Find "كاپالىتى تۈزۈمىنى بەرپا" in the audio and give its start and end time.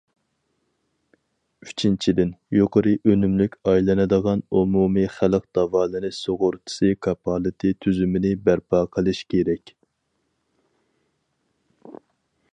7.07-8.81